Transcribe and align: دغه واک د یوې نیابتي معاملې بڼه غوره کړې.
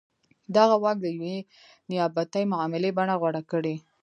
دغه 0.55 0.75
واک 0.83 0.97
د 1.01 1.05
یوې 1.15 1.37
نیابتي 1.89 2.43
معاملې 2.51 2.89
بڼه 2.97 3.15
غوره 3.21 3.41
کړې. 3.51 3.75